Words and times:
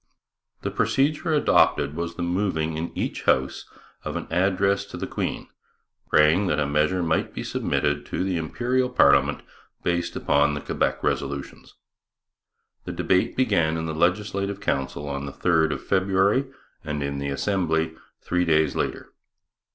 The 0.63 0.71
procedure 0.71 1.31
adopted 1.31 1.95
was 1.95 2.15
the 2.15 2.23
moving 2.23 2.75
in 2.75 2.91
each 2.97 3.25
House 3.25 3.69
of 4.03 4.15
an 4.15 4.25
address 4.31 4.83
to 4.85 4.97
the 4.97 5.05
Queen 5.05 5.47
praying 6.09 6.47
that 6.47 6.59
a 6.59 6.65
measure 6.65 7.03
might 7.03 7.35
be 7.35 7.43
submitted 7.43 8.03
to 8.07 8.23
the 8.23 8.35
Imperial 8.35 8.89
parliament 8.89 9.43
based 9.83 10.15
upon 10.15 10.55
the 10.55 10.59
Quebec 10.61 11.03
resolutions. 11.03 11.75
The 12.85 12.91
debate 12.93 13.35
began 13.37 13.77
in 13.77 13.85
the 13.85 13.93
Legislative 13.93 14.59
Council 14.59 15.07
on 15.07 15.27
the 15.27 15.31
3rd 15.31 15.71
of 15.73 15.85
February 15.85 16.45
and 16.83 17.03
in 17.03 17.19
the 17.19 17.29
Assembly 17.29 17.93
three 18.23 18.43
days 18.43 18.75
later. 18.75 19.13